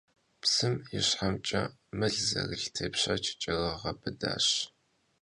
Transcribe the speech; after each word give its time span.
Psım 0.41 0.75
yişhemç'e 0.91 1.61
mıl 1.97 2.13
zerılh 2.29 2.67
têpşeç 2.75 3.25
ç'erığebıdaş. 3.41 4.47